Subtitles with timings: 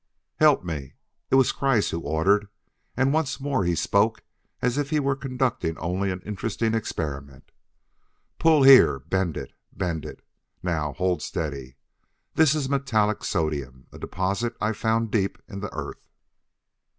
[0.37, 0.95] "Help me!"
[1.29, 2.47] It was Kreiss who ordered,
[2.97, 4.23] and once more he spoke
[4.59, 7.51] as if he were conducting only an interesting experiment.
[8.39, 8.97] "Pull here!
[8.97, 10.25] Bend it bend it!
[10.63, 11.75] Now hold steady;
[12.33, 16.07] this is metallic sodium, a deposit I found deep in the earth."